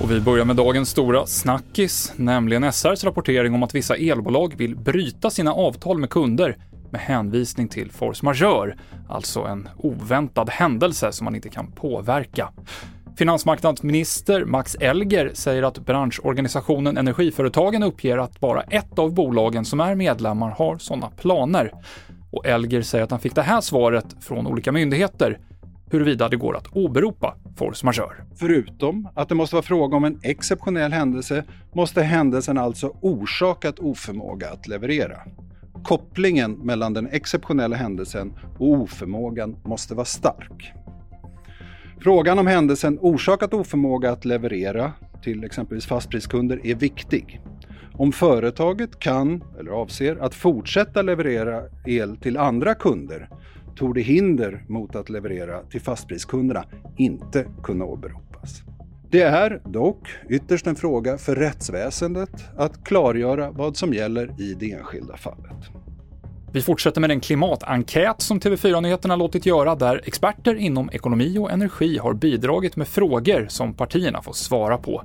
[0.00, 4.76] Och vi börjar med dagens stora snackis, nämligen SRs rapportering om att vissa elbolag vill
[4.76, 6.56] bryta sina avtal med kunder
[6.90, 8.76] med hänvisning till force majeure,
[9.08, 12.48] alltså en oväntad händelse som man inte kan påverka.
[13.16, 19.94] Finansmarknadsminister Max Elger säger att branschorganisationen Energiföretagen uppger att bara ett av bolagen som är
[19.94, 21.72] medlemmar har sådana planer.
[22.32, 25.38] Och Elger säger att han fick det här svaret från olika myndigheter
[25.90, 28.24] huruvida det går att åberopa force majeure.
[28.36, 34.50] Förutom att det måste vara fråga om en exceptionell händelse måste händelsen alltså orsakat oförmåga
[34.50, 35.18] att leverera.
[35.84, 40.72] Kopplingen mellan den exceptionella händelsen och oförmågan måste vara stark.
[42.00, 47.40] Frågan om händelsen orsakat oförmåga att leverera till exempelvis fastpriskunder är viktig.
[47.94, 53.28] Om företaget kan, eller avser, att fortsätta leverera el till andra kunder
[53.76, 56.64] torde hinder mot att leverera till fastpriskunderna
[56.96, 58.62] inte kunna åberopas.
[59.10, 64.72] Det är dock ytterst en fråga för rättsväsendet att klargöra vad som gäller i det
[64.72, 65.70] enskilda fallet.
[66.52, 71.98] Vi fortsätter med den klimatenkät som TV4-nyheterna låtit göra där experter inom ekonomi och energi
[71.98, 75.02] har bidragit med frågor som partierna får svara på.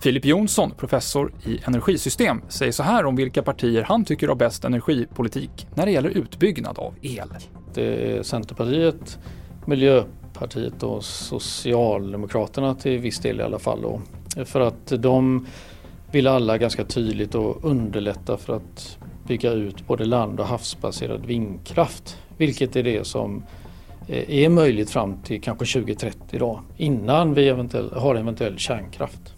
[0.00, 4.64] Filip Jonsson, professor i energisystem, säger så här om vilka partier han tycker har bäst
[4.64, 7.28] energipolitik när det gäller utbyggnad av el.
[7.74, 9.18] Det är Centerpartiet,
[9.66, 13.82] Miljöpartiet och Socialdemokraterna till viss del i alla fall.
[13.82, 14.00] Då.
[14.44, 15.46] För att de
[16.12, 22.18] vill alla ganska tydligt och underlätta för att bygga ut både land och havsbaserad vindkraft.
[22.36, 23.42] Vilket är det som
[24.08, 29.35] eh, är möjligt fram till kanske 2030 då, innan vi eventuell, har eventuell kärnkraft.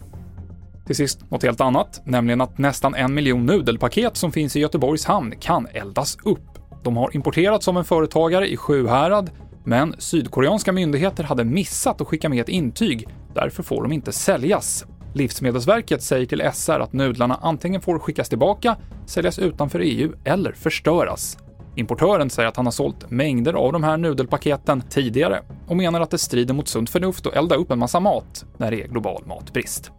[0.89, 5.05] Till sist något helt annat, nämligen att nästan en miljon nudelpaket som finns i Göteborgs
[5.05, 6.59] hamn kan eldas upp.
[6.83, 9.29] De har importerats av en företagare i Sjuhärad,
[9.63, 14.85] men sydkoreanska myndigheter hade missat att skicka med ett intyg, därför får de inte säljas.
[15.13, 21.37] Livsmedelsverket säger till SR att nudlarna antingen får skickas tillbaka, säljas utanför EU eller förstöras.
[21.75, 26.11] Importören säger att han har sålt mängder av de här nudelpaketen tidigare och menar att
[26.11, 29.23] det strider mot sunt förnuft att elda upp en massa mat när det är global
[29.25, 29.91] matbrist.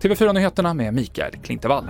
[0.00, 1.84] TV4-nyheterna med Mikael Klintevall.